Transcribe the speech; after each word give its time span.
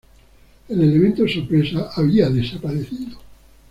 El 0.69 0.81
elemento 0.81 1.27
sorpresa 1.27 1.91
había 1.95 2.27
desaparecido. 2.31 3.19